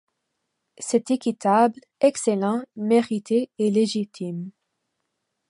[0.79, 4.49] C’est équitable, excellent, mérité et légitime.